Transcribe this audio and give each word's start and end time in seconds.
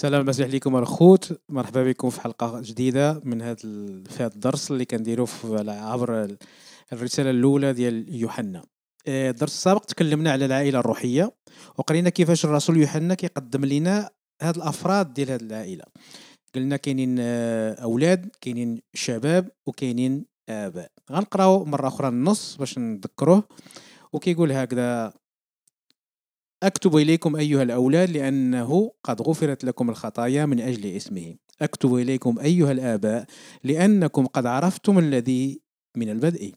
سلام 0.00 0.20
المسيح 0.20 0.48
لكم 0.48 0.76
الخوت 0.76 1.40
مرحبا 1.48 1.84
بكم 1.84 2.10
في 2.10 2.20
حلقة 2.20 2.60
جديدة 2.60 3.20
من 3.24 3.42
هذا 3.42 3.54
في 4.08 4.16
هذا 4.18 4.34
الدرس 4.34 4.70
اللي 4.70 4.84
كنديرو 4.84 5.26
عبر 5.68 6.36
الرسالة 6.92 7.30
الأولى 7.30 7.72
ديال 7.72 8.14
يوحنا. 8.14 8.62
آه، 9.06 9.30
الدرس 9.30 9.52
السابق 9.52 9.84
تكلمنا 9.84 10.32
على 10.32 10.44
العائلة 10.44 10.78
الروحية 10.78 11.32
وقرينا 11.78 12.10
كيفاش 12.10 12.44
الرسول 12.44 12.76
يوحنا 12.76 13.14
كيقدم 13.14 13.64
لنا 13.64 14.10
هاد 14.42 14.56
الأفراد 14.56 15.12
ديال 15.12 15.30
هاد 15.30 15.42
العائلة. 15.42 15.84
قلنا 16.54 16.76
كاينين 16.76 17.16
آه، 17.20 17.74
أولاد 17.74 18.30
كاينين 18.40 18.80
شباب 18.94 19.48
وكاينين 19.66 20.24
آباء. 20.48 20.90
غنقراو 21.12 21.64
مرة 21.64 21.88
أخرى 21.88 22.08
النص 22.08 22.56
باش 22.56 22.78
نذكروه 22.78 23.44
وكيقول 24.12 24.52
هكذا 24.52 25.12
أكتب 26.62 26.96
إليكم 26.96 27.36
أيها 27.36 27.62
الأولاد 27.62 28.10
لأنه 28.10 28.92
قد 29.04 29.22
غفرت 29.22 29.64
لكم 29.64 29.90
الخطايا 29.90 30.46
من 30.46 30.60
أجل 30.60 30.86
اسمه. 30.86 31.34
أكتب 31.62 31.94
إليكم 31.94 32.38
أيها 32.38 32.72
الآباء 32.72 33.26
لأنكم 33.64 34.26
قد 34.26 34.46
عرفتم 34.46 34.98
الذي 34.98 35.60
من 35.96 36.10
البدء. 36.10 36.54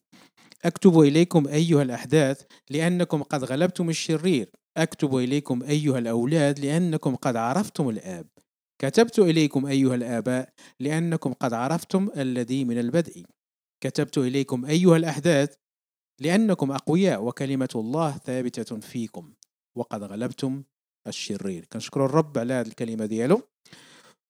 أكتب 0.66 1.00
إليكم 1.00 1.48
أيها 1.48 1.82
الأحداث 1.82 2.42
لأنكم 2.70 3.24
قد 3.24 3.44
غلبتم 3.44 3.90
الشرير. 3.90 4.50
أكتب 4.78 5.16
إليكم 5.16 5.64
أيها 5.64 6.00
الأولاد 6.00 6.60
لأنكم 6.60 7.16
قد 7.16 7.36
عرفتم 7.36 7.90
الآب. 7.90 8.28
كتبت 8.82 9.20
إليكم 9.20 9.66
أيها 9.66 9.96
الآباء 9.96 10.50
لأنكم 10.80 11.34
قد 11.34 11.54
عرفتم 11.54 12.10
الذي 12.18 12.66
من 12.66 12.80
البدء. 12.80 13.24
كتبت 13.84 14.18
إليكم 14.18 14.66
أيها 14.66 14.98
الأحداث 14.98 15.54
لأنكم 16.22 16.72
أقوياء 16.72 17.24
وكلمة 17.24 17.70
الله 17.76 18.18
ثابتة 18.18 18.80
فيكم. 18.80 19.34
وقد 19.76 20.04
غلبتم 20.04 20.64
الشرير. 21.08 21.66
كنشكروا 21.66 22.06
الرب 22.06 22.38
على 22.38 22.54
هذه 22.54 22.68
الكلمة 22.68 23.06
ديالو. 23.06 23.42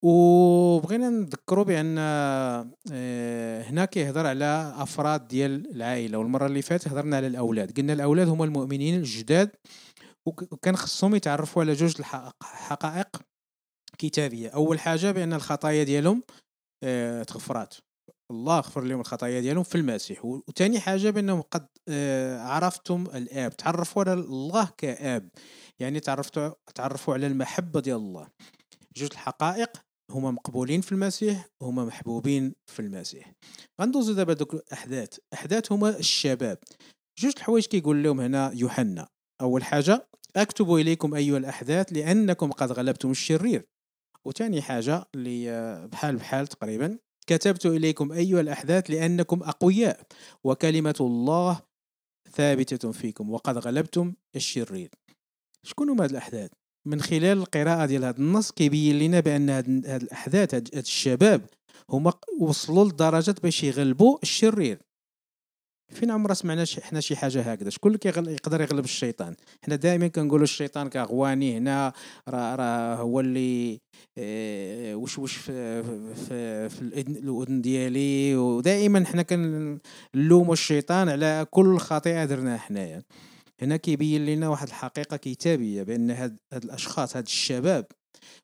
وبغينا 0.03 1.09
نذكروا 1.09 1.63
بأن 1.63 1.95
آه، 1.99 3.61
هنا 3.61 3.85
كيهضر 3.85 4.27
على 4.27 4.73
أفراد 4.77 5.27
ديال 5.27 5.75
العائلة 5.75 6.17
والمرة 6.17 6.45
اللي 6.45 6.61
فاتت 6.61 6.87
هضرنا 6.87 7.17
على 7.17 7.27
الأولاد. 7.27 7.77
قلنا 7.77 7.93
الأولاد 7.93 8.27
هما 8.27 8.45
المؤمنين 8.45 8.95
الجداد 8.95 9.49
وكان 10.25 10.75
خصهم 10.75 11.15
يتعرفوا 11.15 11.61
على 11.61 11.73
جوج 11.73 11.95
الحقائق 11.99 13.21
كتابية. 13.97 14.49
أول 14.49 14.79
حاجة 14.79 15.11
بأن 15.11 15.33
الخطايا 15.33 15.83
ديالهم 15.83 16.23
آه، 16.83 17.23
تغفرات. 17.23 17.73
الله 18.31 18.59
غفر 18.59 18.81
لهم 18.81 18.99
الخطايا 18.99 19.41
ديالهم 19.41 19.63
في 19.63 19.75
المسيح. 19.75 20.25
وثاني 20.25 20.79
حاجة 20.79 21.09
بأنهم 21.09 21.41
قد 21.41 21.67
آه، 21.89 22.39
عرفتم 22.39 23.07
الآب. 23.15 23.57
تعرفوا 23.57 24.03
على 24.03 24.13
الله 24.13 24.69
كآب. 24.77 25.29
يعني 25.79 25.99
تعرفتوا 25.99 26.51
تعرفوا 26.75 27.13
على 27.13 27.27
المحبة 27.27 27.79
ديال 27.79 27.97
الله. 27.97 28.27
جوج 28.97 29.09
الحقائق 29.11 29.69
هما 30.11 30.31
مقبولين 30.31 30.81
في 30.81 30.91
المسيح 30.91 31.47
هما 31.61 31.85
محبوبين 31.85 32.55
في 32.65 32.79
المسيح. 32.79 33.31
غندوزو 33.81 34.13
دابا 34.13 34.33
دوك 34.33 34.53
الأحداث. 34.53 35.17
احداث 35.33 35.71
هما 35.71 35.89
الشباب. 35.89 36.57
جوج 37.19 37.33
الحوايج 37.37 37.65
كيقول 37.65 38.03
لهم 38.03 38.19
هنا 38.19 38.51
يوحنا. 38.55 39.07
أول 39.41 39.63
حاجة 39.63 40.07
اكتب 40.35 40.73
إليكم 40.73 41.15
أيها 41.15 41.37
الأحداث 41.37 41.93
لأنكم 41.93 42.51
قد 42.51 42.71
غلبتم 42.71 43.11
الشرير. 43.11 43.65
وثاني 44.25 44.61
حاجة 44.61 45.05
اللي 45.15 45.87
بحال 45.87 46.15
بحال 46.15 46.47
تقريبا 46.47 46.99
كتبت 47.27 47.65
إليكم 47.65 48.11
أيها 48.11 48.41
الأحداث 48.41 48.91
لأنكم 48.91 49.43
أقوياء 49.43 50.01
وكلمة 50.43 50.95
الله 50.99 51.61
ثابتة 52.31 52.91
فيكم 52.91 53.31
وقد 53.31 53.57
غلبتم 53.57 54.13
الشرير. 54.35 54.89
شكون 55.63 55.89
هما 55.89 56.03
هاد 56.03 56.09
الأحداث؟ 56.09 56.51
من 56.87 57.01
خلال 57.01 57.37
القراءة 57.37 57.85
ديال 57.85 58.05
هذا 58.05 58.17
النص 58.17 58.51
كيبين 58.51 58.99
لنا 58.99 59.19
بأن 59.19 59.49
هاد 59.49 59.69
الأحداث 59.85 60.53
هاد 60.53 60.69
الشباب 60.75 61.41
هما 61.89 62.13
وصلوا 62.39 62.85
لدرجة 62.85 63.35
باش 63.43 63.63
يغلبوا 63.63 64.17
الشرير. 64.23 64.79
فين 65.91 66.11
عمرنا 66.11 66.33
سمعنا 66.33 66.65
حنا 66.81 66.99
شي 66.99 67.15
حاجة 67.15 67.41
هكذا؟ 67.41 67.69
شكون 67.69 67.97
اللي 68.05 68.33
يقدر 68.33 68.61
يغلب 68.61 68.85
الشيطان؟ 68.85 69.35
حنا 69.65 69.75
دائما 69.75 70.07
كنقولوا 70.07 70.43
الشيطان 70.43 70.89
كغواني 70.89 71.57
هنا 71.57 71.93
راه 72.29 72.55
راه 72.55 72.95
هو 72.95 73.19
اللي 73.19 73.79
وش 75.03 75.35
في, 75.35 75.83
في, 76.15 76.69
في 76.69 76.81
الاذن 76.81 77.61
ديالي. 77.61 78.35
ودائما 78.35 79.05
حنا 79.05 79.21
كنلوموا 79.21 80.53
الشيطان 80.53 81.09
على 81.09 81.45
كل 81.51 81.77
خطيئه 81.77 82.25
درناها 82.25 82.57
حنايا. 82.57 83.03
هنا 83.61 83.77
كيبين 83.77 84.25
لنا 84.25 84.49
واحد 84.49 84.67
الحقيقة 84.67 85.17
كتابية 85.17 85.83
بأن 85.83 86.11
هاد, 86.11 86.39
هاد 86.53 86.63
الأشخاص 86.63 87.15
هاد 87.17 87.25
الشباب 87.25 87.85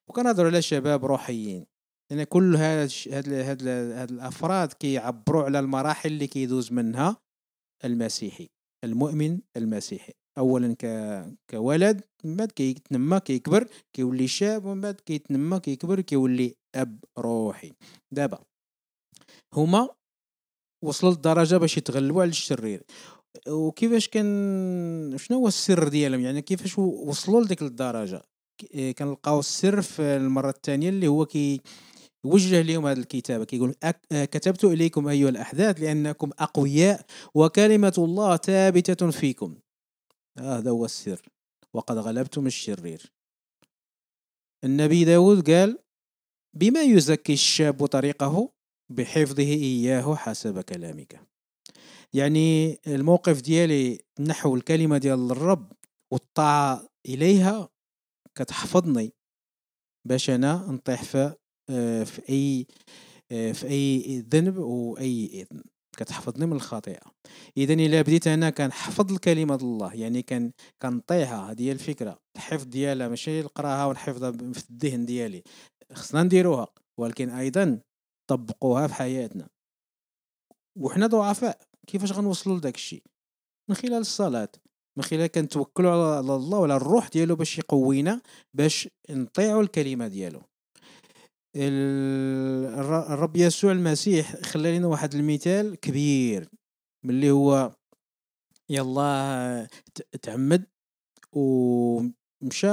وكنهضروا 0.09 0.49
على 0.49 0.61
شباب 0.61 1.05
روحيين. 1.05 1.65
لأن 2.11 2.23
كل 2.23 2.55
هاد 2.55 2.89
هاد 3.11 3.29
هاد, 3.29 3.67
هاد 3.67 4.11
الأفراد 4.11 4.73
كيعبروا 4.73 5.43
على 5.43 5.59
المراحل 5.59 6.09
اللي 6.09 6.27
كيدوز 6.27 6.71
منها 6.71 7.17
المسيحي 7.85 8.49
المؤمن 8.83 9.39
المسيحي. 9.57 10.13
اولا 10.39 10.75
ك... 10.79 10.85
كولد 11.49 12.01
من 12.23 12.35
بعد 12.35 12.51
كيتنمى 12.51 13.19
كيكبر 13.19 13.67
كيولي 13.93 14.27
شاب 14.27 14.65
ومن 14.65 14.81
بعد 14.81 14.95
كيتنمى 15.05 15.59
كيكبر 15.59 16.01
كيولي 16.01 16.55
أب 16.75 17.03
روحي. 17.17 17.71
دابا 18.11 18.39
هما 19.53 19.89
وصلوا 20.85 21.11
للدرجه 21.11 21.57
باش 21.57 21.77
يتغلبوا 21.77 22.21
على 22.21 22.29
الشرير. 22.29 22.83
وكيفاش 23.47 24.07
كان 24.07 25.15
شنو 25.17 25.37
هو 25.37 25.47
السر 25.47 25.87
ديالهم؟ 25.87 26.21
يعني 26.21 26.41
كيفاش 26.41 26.79
وصلوا 26.79 27.41
لديك 27.43 27.61
الدرجة؟ 27.61 28.21
كنلقاو 28.97 29.39
السر 29.39 29.81
في 29.81 30.01
المرة 30.01 30.49
الثانية 30.49 30.89
اللي 30.89 31.07
هو 31.07 31.25
كي 31.25 31.61
وجه 32.25 32.61
لهم 32.61 32.87
هذه 32.87 32.97
الكتابة. 32.97 33.43
كيقول 33.45 33.75
كتبت 34.11 34.63
إليكم 34.63 35.07
أيها 35.07 35.29
الأحداث 35.29 35.81
لأنكم 35.81 36.29
أقوياء 36.39 37.05
وكلمة 37.35 37.93
الله 37.97 38.37
ثابتة 38.37 39.11
فيكم. 39.11 39.55
هذا 40.37 40.71
هو 40.71 40.85
السر 40.85 41.29
وقد 41.73 41.97
غلبتم 41.97 42.47
الشرير. 42.47 43.13
النبي 44.63 45.05
داود 45.05 45.49
قال 45.49 45.79
بما 46.53 46.81
يزكي 46.81 47.33
الشاب 47.33 47.85
طريقه 47.85 48.51
بحفظه 48.89 49.43
إياه 49.43 50.15
حسب 50.15 50.61
كلامك. 50.61 51.21
يعني 52.13 52.79
الموقف 52.87 53.41
ديالي 53.41 53.99
نحو 54.19 54.55
الكلمة 54.55 54.97
ديال 54.97 55.31
الرب 55.31 55.71
والطاعة 56.11 56.89
إليها 57.05 57.69
كتحفظني 58.35 59.13
باش 60.07 60.29
أنا 60.29 60.65
نطيح 60.71 61.03
في 61.03 61.35
آه، 61.69 62.07
أي 62.29 62.67
آه، 63.31 63.51
في 63.51 63.67
أي 63.67 64.19
ذنب 64.19 64.59
إذن. 64.99 65.63
كتحفظني 65.99 66.45
من 66.45 66.53
الخطيئة. 66.53 67.11
إذا 67.57 67.73
إلا 67.73 68.01
بديت 68.01 68.27
أنا 68.27 68.49
كنحفظ 68.49 69.11
الكلمة 69.11 69.55
الله 69.55 69.93
يعني 69.93 70.21
كان 70.21 70.51
كنطيعها 70.81 71.51
هذه 71.51 71.61
هي 71.61 71.71
الفكرة. 71.71 72.19
الحفظ 72.35 72.63
ديالها 72.63 73.07
ماشي 73.07 73.41
نقراها 73.41 73.85
ونحفظها 73.85 74.31
في 74.31 74.69
الذهن 74.69 75.05
ديالي. 75.05 75.43
خصنا 75.93 76.23
نديروها 76.23 76.67
ولكن 76.99 77.29
أيضا 77.29 77.79
طبقوها 78.29 78.87
في 78.87 78.93
حياتنا. 78.93 79.47
وحنا 80.77 81.07
ضعفاء 81.07 81.61
كيفاش 81.87 82.11
غنوصلوا 82.11 82.57
لداك 82.57 82.75
الشيء؟ 82.75 83.03
من 83.69 83.75
خلال 83.75 83.93
الصلاة 83.93 84.51
من 84.97 85.03
خلال 85.03 85.27
كنتوكلوا 85.27 85.91
على 85.91 86.35
الله 86.35 86.59
وعلى 86.59 86.75
الروح 86.75 87.07
ديالو 87.07 87.35
باش 87.35 87.57
يقوينا 87.57 88.21
باش 88.53 88.89
نطيعوا 89.09 89.61
الكلمة 89.61 90.07
ديالو. 90.07 90.41
الرب 91.55 93.35
يسوع 93.35 93.71
المسيح 93.71 94.35
خلى 94.41 94.77
لنا 94.77 94.87
واحد 94.87 95.15
المثال 95.15 95.75
كبير 95.79 96.49
ملي 97.03 97.31
هو 97.31 97.75
يلا 98.69 99.67
تعمد 100.21 100.65
ومشى 101.33 102.67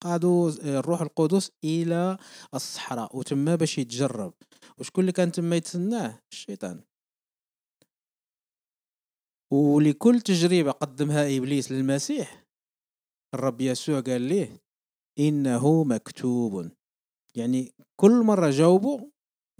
قادو 0.00 0.48
الروح 0.48 1.00
القدس 1.00 1.50
إلى 1.64 2.18
الصحراء 2.54 3.16
وتما 3.16 3.54
باش 3.54 3.78
يتجرب. 3.78 4.34
وشكون 4.78 5.02
اللي 5.02 5.12
كان 5.12 5.32
تما 5.32 5.56
يتسناه؟ 5.56 6.20
الشيطان. 6.32 6.84
ولكل 9.50 10.20
تجربة 10.20 10.70
قدمها 10.70 11.36
إبليس 11.36 11.72
للمسيح. 11.72 12.46
الرب 13.34 13.60
يسوع 13.60 14.00
قال 14.00 14.20
ليه؟ 14.22 14.62
إنه 15.18 15.84
مكتوب. 15.84 16.70
يعني 17.36 17.72
كل 17.96 18.22
مرة 18.22 18.50
جاوبه 18.50 19.10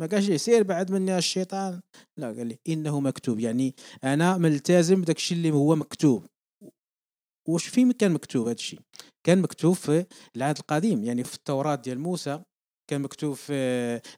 ما 0.00 0.06
قالش 0.06 0.28
يسير 0.28 0.62
بعد 0.62 0.90
مني 0.90 1.18
الشيطان. 1.18 1.80
لا 2.16 2.26
قال 2.26 2.46
لي 2.46 2.58
إنه 2.68 3.00
مكتوب. 3.00 3.40
يعني 3.40 3.74
أنا 4.04 4.38
ملتزم 4.38 5.00
بداك 5.00 5.16
الشيء 5.16 5.38
اللي 5.38 5.50
هو 5.50 5.76
مكتوب. 5.76 6.26
واش 7.48 7.66
فين 7.66 7.92
كان 7.92 8.12
مكتوب 8.12 8.46
هذا 8.46 8.54
الشيء 8.54 8.80
كان 9.24 9.42
مكتوب 9.42 9.74
في 9.74 10.06
العهد 10.36 10.58
القديم. 10.58 11.04
يعني 11.04 11.24
في 11.24 11.34
التوراة 11.34 11.74
ديال 11.74 11.98
موسى 11.98 12.42
كان 12.90 13.00
مكتوب 13.00 13.34
في 13.34 13.52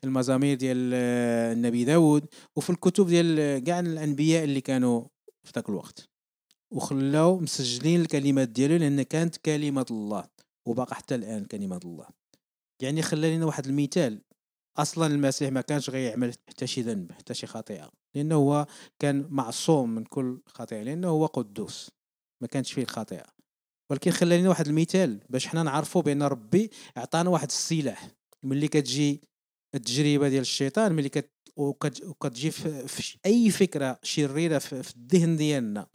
المزامير 0.05 0.57
ديال 0.57 0.95
النبي 1.57 1.85
داود 1.85 2.27
وفي 2.57 2.71
الكتب 2.71 3.07
ديال 3.07 3.65
كاع 3.65 3.81
الأنبياء 3.81 4.45
اللي 4.45 4.61
كانوا 4.61 5.05
في 5.45 5.53
ذاك 5.55 5.69
الوقت. 5.69 6.09
وخلاو 6.73 7.39
مسجلين 7.39 8.01
الكلمات 8.01 8.49
ديالو 8.49 8.77
لأن 8.77 9.03
كانت 9.03 9.37
كلمة 9.37 9.87
الله 9.91 10.25
وباقى 10.69 10.95
حتى 10.95 11.15
الآن 11.15 11.45
كلمة 11.45 11.81
الله. 11.85 12.07
يعني 12.83 13.03
خلى 13.03 13.37
لنا 13.37 13.47
واحد 13.47 13.67
المثال. 13.67 14.21
أصلا 14.79 15.07
المسيح 15.07 15.53
ما 15.53 15.61
كانش 15.61 15.91
غيعمل 15.91 16.33
حتى 16.49 16.67
شي 16.67 16.83
ذنب 16.83 17.13
حتى 17.13 17.35
شي 17.35 17.47
خطيئة 17.47 17.91
لأنه 18.15 18.35
هو 18.35 18.67
كان 18.99 19.27
معصوم 19.31 19.95
من 19.95 20.05
كل 20.05 20.41
خطيئة 20.47 20.83
لأنه 20.83 21.09
هو 21.09 21.27
قدوس 21.27 21.91
ما 22.43 22.49
كانش 22.49 22.73
فيه 22.73 22.83
الخطيئة. 22.83 23.27
ولكن 23.91 24.11
خلى 24.11 24.39
لنا 24.39 24.49
واحد 24.49 24.67
المثال 24.67 25.21
باش 25.31 25.47
حنا 25.47 25.63
نعرفوا 25.63 26.03
بأن 26.03 26.23
ربي 26.23 26.71
عطانا 26.97 27.31
واحد 27.31 27.49
السلاح. 27.49 28.09
ملي 28.43 28.69
كتجي 28.69 29.21
التجربة 29.75 30.29
ديال 30.29 30.41
الشيطان 30.41 30.93
ملي 30.93 31.09
كت 31.09 31.31
وكتجي 31.57 32.51
في 32.51 33.19
أي 33.27 33.51
فكرة 33.51 33.99
شريرة 34.03 34.59
في 34.59 34.97
الذهن 34.97 35.37
ديالنا. 35.37 35.87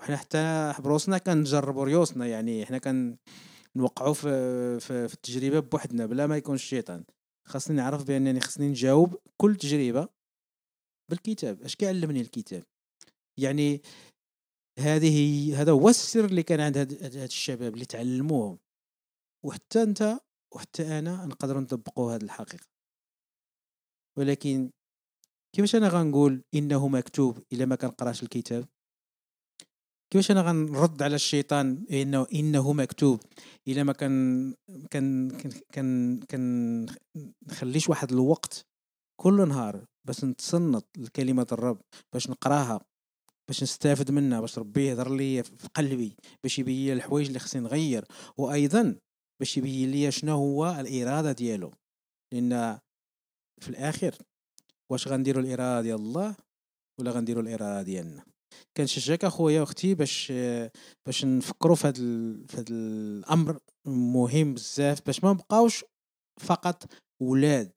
وحنا 0.00 0.16
حتى 0.16 0.74
بروسنا 0.78 1.18
كنجربوا 1.18 1.84
ريوسنا 1.84 2.26
يعني 2.26 2.66
حنا 2.66 2.78
كان 2.78 3.16
نوقعوا 3.76 4.14
في, 4.14 4.28
في, 4.80 5.08
في 5.08 5.14
التجربة 5.14 5.60
بوحدنا 5.60 6.06
بلا 6.06 6.26
ما 6.26 6.36
يكون 6.36 6.54
الشيطان. 6.54 7.04
خاصني 7.46 7.76
نعرف 7.76 8.04
بأنني 8.04 8.40
خاصني 8.40 8.68
نجاوب 8.68 9.16
كل 9.36 9.56
تجربة 9.56 10.08
بالكتاب. 11.10 11.62
اش 11.62 11.76
كيعلمني 11.76 12.20
الكتاب؟ 12.20 12.64
يعني 13.38 13.82
هذه 14.78 15.60
هذا 15.60 15.72
هو 15.72 15.88
السر 15.88 16.24
اللي 16.24 16.42
كان 16.42 16.60
عند 16.60 16.78
هاد 16.78 17.16
الشباب 17.16 17.74
اللي 17.74 17.84
تعلموه 17.84 18.58
وحتى 19.44 19.82
أنت 19.82 20.20
وحتى 20.54 20.98
أنا 20.98 21.26
نقدروا 21.26 21.60
نطبقوا 21.60 22.14
هذه 22.14 22.22
الحقيقة. 22.22 22.66
ولكن 24.18 24.70
كيفاش 25.54 25.74
أنا 25.76 25.88
غنقول 25.88 26.44
إنه 26.54 26.88
مكتوب 26.88 27.42
إلا 27.52 27.64
ما 27.66 27.76
كنقراش 27.76 28.22
الكتاب؟ 28.22 28.68
كيفاش 30.14 30.30
أنا 30.30 30.42
غنرد 30.42 31.02
على 31.02 31.14
الشيطان؟ 31.14 31.84
انه 31.90 32.26
إنه 32.34 32.72
مكتوب. 32.72 33.20
إلا 33.68 33.82
ما 33.82 33.92
كان 33.92 34.54
كان 34.90 35.30
كان 35.72 36.20
كان 36.20 36.86
نخليش 37.48 37.88
واحد 37.88 38.12
الوقت 38.12 38.66
كل 39.20 39.48
نهار 39.48 39.84
باش 40.06 40.24
نتصنت 40.24 40.86
لكلمة 40.96 41.46
الرب 41.52 41.80
باش 42.12 42.30
نقراها 42.30 42.80
باش 43.48 43.62
نستافد 43.62 44.10
منها 44.10 44.40
باش 44.40 44.58
ربي 44.58 44.86
يهضر 44.86 45.14
لي 45.14 45.42
في 45.42 45.68
قلبي 45.74 46.16
باش 46.42 46.58
يبين 46.58 46.86
لي 46.86 46.92
الحوايج 46.92 47.26
اللي 47.26 47.38
خصني 47.38 47.62
نغير. 47.62 48.04
وأيضا 48.36 48.98
باش 49.40 49.56
يبين 49.56 49.90
لي 49.90 50.10
شنو 50.10 50.36
هو 50.36 50.76
الإرادة 50.80 51.32
ديالو. 51.32 51.72
لأن 52.32 52.78
في 53.60 53.68
الآخر 53.68 54.14
واش 54.90 55.08
غنديروا 55.08 55.42
الإرادة 55.42 55.82
ديال 55.82 55.96
الله 55.96 56.36
ولا 57.00 57.10
غنديروا 57.10 57.42
الإرادة 57.42 57.82
ديالنا؟ 57.82 58.33
كنشجعك 58.76 59.24
أخويا 59.24 59.60
وأختي 59.60 59.94
باش 59.94 60.32
باش 61.06 61.24
نفكروا 61.24 61.76
في 61.76 61.86
هذا 61.86 61.94
في 62.46 62.56
هذا 62.56 62.64
الأمر 62.70 63.58
مهم 63.86 64.54
بزاف 64.54 65.06
باش 65.06 65.24
ما 65.24 65.32
نبقاوش 65.32 65.84
فقط 66.40 66.92
ولاد 67.20 67.72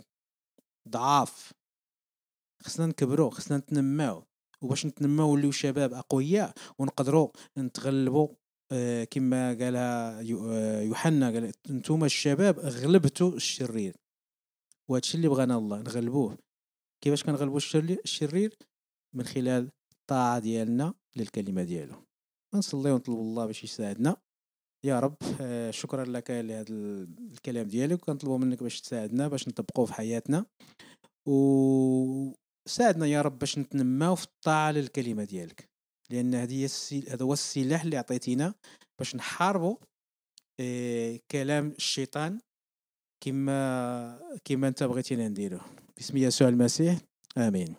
ضعاف. 0.89 1.53
خصنا 2.63 2.85
نكبروا 2.85 3.31
خصنا 3.31 3.57
نتنماو 3.57 4.23
وباش 4.61 4.85
نتنماو 4.85 5.33
وليو 5.33 5.51
شباب 5.51 5.93
أقوياء 5.93 6.53
ونقدروا 6.79 7.29
نتغلبوا. 7.57 8.27
آه، 8.71 9.03
كما 9.03 9.49
قالها 9.49 10.19
آه، 10.19 10.81
يوحنا 10.81 11.29
قال 11.31 11.51
أنتم 11.69 12.03
الشباب 12.03 12.59
غلبتوا 12.59 13.31
الشرير. 13.31 13.95
وهادشي 14.89 15.17
اللي 15.17 15.27
بغانا 15.27 15.57
الله 15.57 15.81
نغلبوه. 15.81 16.37
كيفاش 17.03 17.23
كنغلبوا 17.23 17.57
الشرير؟ 18.05 18.57
من 19.13 19.23
خلال 19.23 19.69
الطاعة 20.07 20.39
ديالنا 20.39 20.93
للكلمة 21.15 21.63
ديالو. 21.63 21.95
نصلي 22.55 22.91
ونطلب 22.91 23.19
الله 23.19 23.45
باش 23.45 23.63
يساعدنا. 23.63 24.17
يا 24.85 24.99
رب 24.99 25.15
آه، 25.41 25.71
شكرا 25.71 26.05
لك 26.05 26.31
لهذا 26.31 26.73
الكلام 27.33 27.67
ديالك. 27.67 28.03
وكنطلبوا 28.03 28.37
منك 28.37 28.63
باش 28.63 28.81
تساعدنا 28.81 29.27
باش 29.27 29.47
نطبقوه 29.47 29.85
في 29.85 29.93
حياتنا. 29.93 30.45
وساعدنا 31.27 33.05
يا 33.05 33.21
رب 33.21 33.39
باش 33.39 33.59
نتنماو 33.59 34.15
في 34.15 34.25
الطاعة 34.25 34.71
للكلمة 34.71 35.23
ديالك. 35.23 35.69
لأن 36.09 36.35
هذه 36.35 36.69
هذا 37.09 37.25
هو 37.25 37.33
السلاح 37.33 37.81
اللي 37.83 37.97
عطيتينا 37.97 38.53
باش 38.99 39.15
نحاربوا 39.15 39.75
آه، 40.59 41.19
كلام 41.31 41.67
الشيطان 41.67 42.39
كما 43.23 44.39
كما 44.45 44.67
أنت 44.67 44.83
بغيتينا 44.83 45.27
نديروه. 45.27 45.65
باسم 45.97 46.17
يسوع 46.17 46.47
المسيح 46.47 46.97
آمين. 47.37 47.75